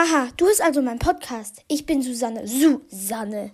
Haha, 0.00 0.30
du 0.38 0.46
hast 0.48 0.62
also 0.62 0.80
mein 0.80 0.98
Podcast. 0.98 1.62
Ich 1.68 1.84
bin 1.84 2.00
Susanne. 2.00 2.48
Susanne. 2.48 3.50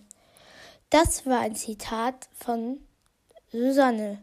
Das 0.91 1.27
war 1.27 1.41
ein 1.41 1.57
Zitat 1.57 2.29
von 2.39 2.79
Susanne. 3.51 4.21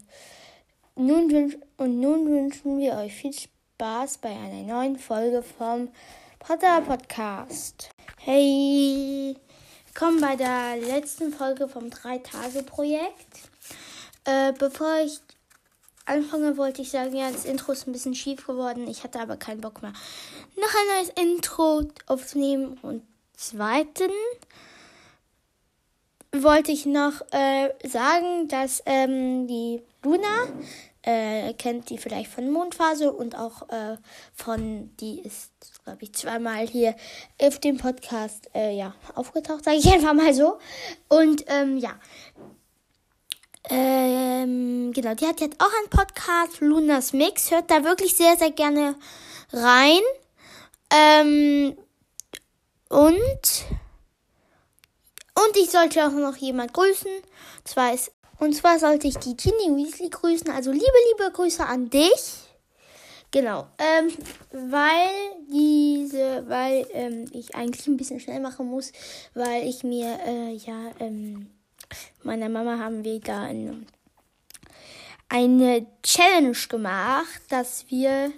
Nun 0.96 1.30
wünsch 1.30 1.58
und 1.76 2.00
nun 2.00 2.30
wünschen 2.30 2.80
wir 2.80 2.94
euch 2.94 3.14
viel 3.14 3.34
Spaß 3.34 4.20
bei 4.20 4.30
einer 4.30 4.64
neuen 4.64 4.98
Folge 4.98 5.44
vom 5.44 5.90
Potter 6.40 6.80
Podcast. 6.80 7.90
Hey, 8.20 9.36
willkommen 9.88 10.22
bei 10.22 10.38
der 10.38 10.78
letzten 10.78 11.34
Folge 11.34 11.68
vom 11.68 11.90
Drei-Tage-Projekt. 11.90 13.50
Äh, 14.24 14.54
bevor 14.54 14.96
ich 15.04 15.20
anfange, 16.06 16.58
wollte 16.58 16.82
ich 16.82 16.92
sagen, 16.92 17.16
ja, 17.16 17.32
das 17.32 17.46
Intro 17.46 17.72
ist 17.72 17.88
ein 17.88 17.94
bisschen 17.94 18.16
schief 18.16 18.46
geworden. 18.46 18.88
Ich 18.88 19.04
hatte 19.04 19.20
aber 19.20 19.38
keinen 19.38 19.62
Bock 19.62 19.82
mehr, 19.82 19.94
noch 20.56 20.70
ein 20.70 20.98
neues 20.98 21.10
Intro 21.22 21.84
aufzunehmen. 22.08 22.78
Und 22.82 23.04
zweitens 23.36 24.12
wollte 26.32 26.72
ich 26.72 26.86
noch 26.86 27.22
äh, 27.32 27.70
sagen, 27.88 28.48
dass 28.48 28.82
ähm, 28.86 29.48
die 29.48 29.82
Luna, 30.04 30.48
äh, 31.04 31.54
kennt 31.54 31.90
die 31.90 31.98
vielleicht 31.98 32.32
von 32.32 32.50
Mondphase 32.50 33.12
und 33.12 33.38
auch 33.38 33.70
äh, 33.70 33.98
von, 34.34 34.96
die 34.98 35.20
ist, 35.20 35.52
glaube 35.84 36.00
ich, 36.02 36.14
zweimal 36.14 36.66
hier 36.66 36.96
auf 37.42 37.60
dem 37.60 37.78
Podcast 37.78 38.50
äh, 38.56 38.76
ja, 38.76 38.96
aufgetaucht, 39.14 39.66
sage 39.66 39.78
ich 39.78 39.86
einfach 39.94 40.14
mal 40.14 40.34
so. 40.34 40.58
Und 41.10 41.44
ähm, 41.48 41.78
ja, 41.78 42.00
genau, 44.94 45.14
die 45.16 45.26
hat 45.26 45.42
jetzt 45.42 45.60
auch 45.60 45.72
einen 45.80 45.90
Podcast, 45.90 46.62
Lunas 46.62 47.14
Mix. 47.14 47.52
Hört 47.52 47.70
da 47.70 47.84
wirklich 47.84 48.16
sehr, 48.16 48.38
sehr 48.38 48.52
gerne 48.52 48.96
rein. 49.52 50.02
Ähm, 50.90 51.78
und, 52.90 53.66
und 55.36 55.58
ich 55.58 55.70
sollte 55.72 56.06
auch 56.06 56.12
noch 56.12 56.38
jemand 56.38 56.74
grüßen. 56.74 57.12
Und 57.12 57.68
zwar, 57.68 57.94
ist, 57.94 58.12
und 58.40 58.54
zwar 58.54 58.80
sollte 58.80 59.08
ich 59.08 59.18
die 59.18 59.36
Ginny 59.36 59.76
Weasley 59.76 60.10
grüßen. 60.10 60.52
Also 60.52 60.72
liebe, 60.72 60.86
liebe 60.86 61.32
Grüße 61.32 61.66
an 61.66 61.90
dich. 61.90 62.44
Genau, 63.32 63.66
ähm, 63.80 64.14
weil 64.52 65.10
diese, 65.52 66.48
weil 66.48 66.86
ähm, 66.94 67.26
ich 67.32 67.56
eigentlich 67.56 67.88
ein 67.88 67.98
bisschen 67.98 68.20
schnell 68.20 68.40
machen 68.40 68.68
muss, 68.68 68.92
weil 69.34 69.68
ich 69.68 69.84
mir, 69.84 70.20
äh, 70.24 70.54
ja, 70.54 70.92
ähm, 71.00 71.48
meiner 72.22 72.48
Mama 72.48 72.78
haben 72.78 73.04
wir 73.04 73.20
da 73.20 73.42
eine, 73.42 73.88
eine 75.34 75.88
Challenge 76.04 76.56
gemacht, 76.70 77.42
dass 77.50 77.90
wir 77.90 78.32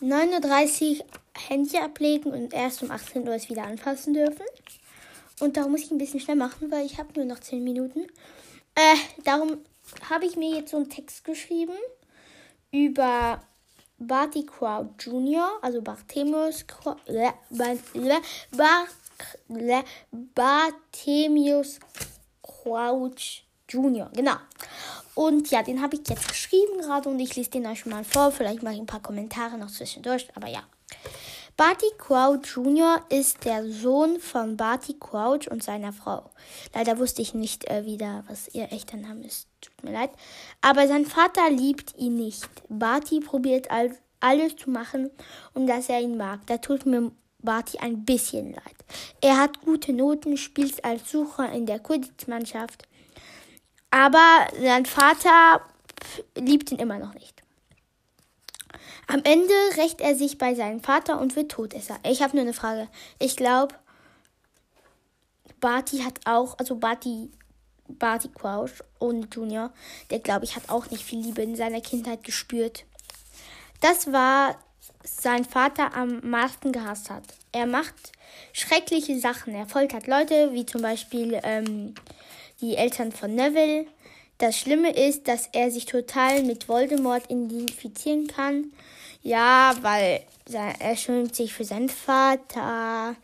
39 0.00 1.04
Händchen 1.46 1.84
ablegen 1.84 2.32
und 2.32 2.52
erst 2.52 2.82
um 2.82 2.90
18 2.90 3.28
Uhr 3.28 3.34
es 3.34 3.48
wieder 3.48 3.62
anfassen 3.62 4.14
dürfen. 4.14 4.44
Und 5.38 5.56
darum 5.56 5.70
muss 5.70 5.82
ich 5.82 5.92
ein 5.92 5.98
bisschen 5.98 6.18
schnell 6.18 6.36
machen, 6.36 6.72
weil 6.72 6.84
ich 6.84 6.98
habe 6.98 7.10
nur 7.14 7.24
noch 7.24 7.38
10 7.38 7.62
Minuten. 7.62 8.00
Äh, 8.74 8.96
darum 9.22 9.58
habe 10.10 10.26
ich 10.26 10.34
mir 10.34 10.56
jetzt 10.56 10.72
so 10.72 10.78
einen 10.78 10.90
Text 10.90 11.22
geschrieben 11.24 11.76
über 12.72 13.40
Barty 13.98 14.44
Crowd 14.44 14.94
Jr., 14.98 15.48
also 15.62 15.80
Barthemius 15.80 16.64
Barthemius 20.34 21.78
Crouch 22.42 23.44
Jr. 23.68 24.10
Genau. 24.12 24.36
Und 25.18 25.50
ja, 25.50 25.64
den 25.64 25.82
habe 25.82 25.96
ich 25.96 26.08
jetzt 26.08 26.28
geschrieben 26.28 26.80
gerade 26.80 27.08
und 27.08 27.18
ich 27.18 27.34
lese 27.34 27.50
den 27.50 27.66
euch 27.66 27.84
mal 27.86 28.04
vor. 28.04 28.30
Vielleicht 28.30 28.62
mache 28.62 28.74
ich 28.74 28.80
ein 28.80 28.86
paar 28.86 29.02
Kommentare 29.02 29.58
noch 29.58 29.68
zwischendurch, 29.68 30.28
aber 30.36 30.46
ja. 30.46 30.62
Barty 31.56 31.86
Crouch 31.98 32.46
Jr. 32.54 33.02
ist 33.08 33.44
der 33.44 33.68
Sohn 33.68 34.20
von 34.20 34.56
Barty 34.56 34.94
Crouch 34.94 35.50
und 35.50 35.60
seiner 35.60 35.92
Frau. 35.92 36.30
Leider 36.72 37.00
wusste 37.00 37.20
ich 37.20 37.34
nicht 37.34 37.68
äh, 37.68 37.84
wieder, 37.84 38.22
was 38.28 38.54
ihr 38.54 38.70
echter 38.70 38.96
Name 38.96 39.26
ist. 39.26 39.48
Tut 39.60 39.82
mir 39.82 39.90
leid. 39.90 40.10
Aber 40.60 40.86
sein 40.86 41.04
Vater 41.04 41.50
liebt 41.50 41.96
ihn 41.98 42.14
nicht. 42.14 42.48
Barty 42.68 43.18
probiert 43.18 43.72
all, 43.72 43.90
alles 44.20 44.54
zu 44.54 44.70
machen, 44.70 45.10
um 45.52 45.66
dass 45.66 45.88
er 45.88 46.00
ihn 46.00 46.16
mag. 46.16 46.46
Da 46.46 46.58
tut 46.58 46.86
mir 46.86 47.10
Barty 47.40 47.78
ein 47.78 48.04
bisschen 48.04 48.52
leid. 48.52 48.84
Er 49.20 49.36
hat 49.38 49.62
gute 49.62 49.92
Noten, 49.92 50.36
spielt 50.36 50.84
als 50.84 51.10
Sucher 51.10 51.50
in 51.50 51.66
der 51.66 51.80
Quidditch-Mannschaft, 51.80 52.87
aber 53.90 54.46
sein 54.60 54.86
Vater 54.86 55.60
liebt 56.36 56.70
ihn 56.72 56.78
immer 56.78 56.98
noch 56.98 57.14
nicht. 57.14 57.42
Am 59.06 59.22
Ende 59.24 59.54
rächt 59.76 60.00
er 60.00 60.14
sich 60.14 60.36
bei 60.36 60.54
seinem 60.54 60.80
Vater 60.80 61.18
und 61.18 61.34
wird 61.34 61.50
Todesser. 61.50 61.98
Ich 62.04 62.22
habe 62.22 62.36
nur 62.36 62.42
eine 62.42 62.52
Frage. 62.52 62.88
Ich 63.18 63.36
glaube, 63.36 63.74
Barty 65.60 65.98
hat 66.00 66.20
auch, 66.26 66.58
also 66.58 66.76
Barty, 66.76 67.30
Barty 67.88 68.28
Crouch 68.28 68.82
und 68.98 69.34
Junior, 69.34 69.72
der 70.10 70.18
glaube 70.18 70.44
ich 70.44 70.56
hat 70.56 70.68
auch 70.68 70.90
nicht 70.90 71.04
viel 71.04 71.20
Liebe 71.20 71.42
in 71.42 71.56
seiner 71.56 71.80
Kindheit 71.80 72.22
gespürt. 72.22 72.84
Das 73.80 74.12
war 74.12 74.56
sein 75.04 75.44
Vater 75.44 75.94
am 75.94 76.20
meisten 76.28 76.72
gehasst 76.72 77.08
hat. 77.10 77.24
Er 77.52 77.66
macht 77.66 78.12
schreckliche 78.52 79.18
Sachen. 79.18 79.54
Er 79.54 79.66
foltert 79.66 80.06
Leute, 80.06 80.52
wie 80.52 80.66
zum 80.66 80.82
Beispiel 80.82 81.40
ähm, 81.42 81.94
die 82.60 82.76
Eltern 82.76 83.12
von 83.12 83.34
Neville. 83.34 83.86
Das 84.38 84.56
Schlimme 84.56 84.90
ist, 84.94 85.26
dass 85.28 85.48
er 85.52 85.70
sich 85.70 85.86
total 85.86 86.42
mit 86.42 86.68
Voldemort 86.68 87.30
identifizieren 87.30 88.26
kann. 88.26 88.72
Ja, 89.22 89.74
weil 89.82 90.22
er 90.78 90.96
schämt 90.96 91.34
sich 91.34 91.52
für 91.52 91.64
seinen 91.64 91.88
Vater 91.88 93.16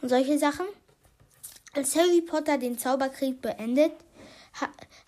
und 0.00 0.08
solche 0.08 0.38
Sachen. 0.38 0.66
Als 1.74 1.96
Harry 1.96 2.22
Potter 2.22 2.56
den 2.56 2.78
Zauberkrieg 2.78 3.42
beendet 3.42 3.92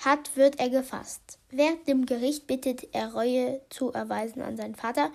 hat, 0.04 0.37
wird 0.37 0.58
er 0.58 0.69
gefasst. 0.69 1.38
Während 1.50 1.87
dem 1.87 2.06
Gericht 2.06 2.47
bittet 2.47 2.88
er 2.93 3.14
Reue 3.14 3.60
zu 3.70 3.93
erweisen 3.93 4.43
an 4.43 4.56
seinen 4.56 4.75
Vater. 4.75 5.10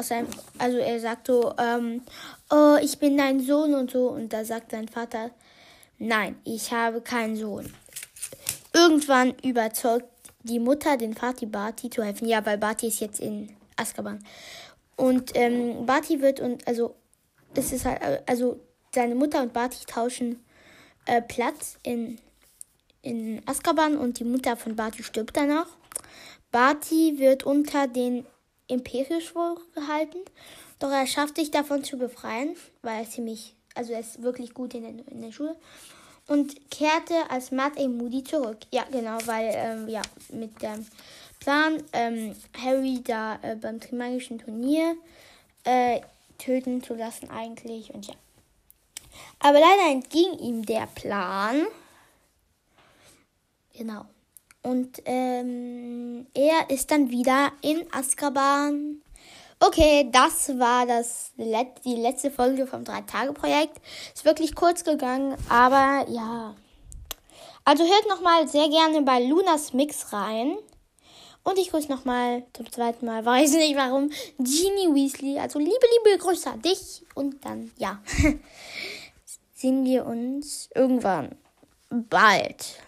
Seinem, 0.00 0.28
also 0.58 0.78
er 0.78 0.98
sagt 0.98 1.26
so, 1.26 1.54
ähm, 1.58 2.02
oh, 2.50 2.76
ich 2.80 2.98
bin 2.98 3.16
dein 3.16 3.40
Sohn 3.40 3.74
und 3.74 3.90
so. 3.90 4.08
Und 4.08 4.32
da 4.32 4.44
sagt 4.44 4.70
sein 4.70 4.88
Vater, 4.88 5.30
nein, 5.98 6.36
ich 6.44 6.72
habe 6.72 7.00
keinen 7.02 7.36
Sohn. 7.36 7.72
Irgendwann 8.74 9.34
überzeugt 9.42 10.06
die 10.42 10.58
Mutter 10.58 10.96
den 10.96 11.14
Vater 11.14 11.46
Barty 11.46 11.88
zu 11.88 12.02
helfen. 12.02 12.28
Ja, 12.28 12.44
weil 12.44 12.58
Barty 12.58 12.88
ist 12.88 13.00
jetzt 13.00 13.20
in 13.20 13.54
Azkaban. 13.76 14.22
Und 14.96 15.32
ähm, 15.34 15.86
Barty 15.86 16.20
wird 16.20 16.40
und 16.40 16.66
also 16.68 16.94
es 17.54 17.72
ist 17.72 17.84
halt 17.84 18.00
also 18.28 18.60
seine 18.94 19.14
Mutter 19.14 19.42
und 19.42 19.52
Barty 19.52 19.84
tauschen 19.86 20.44
äh, 21.06 21.22
Platz 21.22 21.78
in 21.82 22.18
in 23.04 23.42
Azkaban 23.46 23.96
und 23.98 24.18
die 24.18 24.24
Mutter 24.24 24.56
von 24.56 24.76
Barty 24.76 25.02
stirbt 25.02 25.36
danach. 25.36 25.68
Barty 26.50 27.18
wird 27.18 27.44
unter 27.44 27.86
den 27.86 28.26
Imperieschwur 28.66 29.60
gehalten, 29.74 30.18
doch 30.78 30.90
er 30.90 31.06
schafft 31.06 31.36
sich 31.36 31.50
davon 31.50 31.84
zu 31.84 31.98
befreien, 31.98 32.56
weil 32.80 33.02
er 33.02 33.10
ziemlich, 33.10 33.54
also 33.74 33.92
er 33.92 34.00
ist 34.00 34.22
wirklich 34.22 34.54
gut 34.54 34.72
in 34.74 34.82
der, 34.82 35.12
in 35.12 35.20
der 35.20 35.32
Schule 35.32 35.54
und 36.26 36.70
kehrte 36.70 37.30
als 37.30 37.50
Mad 37.50 37.80
A. 37.82 37.88
Moody 37.88 38.24
zurück. 38.24 38.58
Ja, 38.72 38.84
genau, 38.90 39.18
weil, 39.26 39.50
ähm, 39.54 39.88
ja, 39.88 40.02
mit 40.30 40.60
dem 40.62 40.86
Plan, 41.40 41.82
ähm, 41.92 42.34
Harry 42.58 43.02
da 43.04 43.38
äh, 43.42 43.56
beim 43.56 43.80
Trimagischen 43.80 44.38
Turnier 44.38 44.96
äh, 45.64 46.00
töten 46.38 46.82
zu 46.82 46.94
lassen 46.94 47.30
eigentlich 47.30 47.92
und 47.92 48.06
ja. 48.06 48.14
Aber 49.38 49.60
leider 49.60 49.90
entging 49.90 50.38
ihm 50.38 50.64
der 50.64 50.86
Plan. 50.94 51.66
Genau. 53.74 54.06
Und 54.62 55.02
ähm, 55.04 56.26
er 56.34 56.70
ist 56.70 56.90
dann 56.90 57.10
wieder 57.10 57.52
in 57.60 57.84
Azkaban. 57.92 59.02
Okay, 59.66 60.10
das 60.12 60.58
war 60.58 60.84
das 60.84 61.32
die 61.38 61.96
letzte 61.96 62.30
Folge 62.30 62.66
vom 62.66 62.84
Drei-Tage-Projekt. 62.84 63.80
Ist 64.14 64.26
wirklich 64.26 64.54
kurz 64.54 64.84
gegangen, 64.84 65.38
aber 65.48 66.04
ja. 66.10 66.54
Also 67.64 67.82
hört 67.82 68.06
nochmal 68.10 68.46
sehr 68.46 68.68
gerne 68.68 69.00
bei 69.00 69.20
Lunas 69.20 69.72
Mix 69.72 70.12
rein. 70.12 70.58
Und 71.44 71.58
ich 71.58 71.70
grüße 71.70 71.90
nochmal 71.90 72.44
zum 72.52 72.70
zweiten 72.70 73.06
Mal, 73.06 73.24
weiß 73.24 73.54
nicht 73.54 73.74
warum, 73.74 74.10
Genie 74.36 74.94
Weasley. 74.94 75.38
Also 75.38 75.58
liebe, 75.58 75.86
liebe 76.04 76.18
Grüße 76.18 76.50
an 76.50 76.60
dich. 76.60 77.02
Und 77.14 77.42
dann, 77.46 77.72
ja, 77.78 78.02
sehen 79.54 79.86
wir 79.86 80.04
uns 80.04 80.68
irgendwann 80.74 81.38
bald. 81.88 82.83